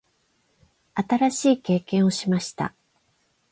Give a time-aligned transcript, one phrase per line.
[0.95, 2.73] 新しい経験をしました。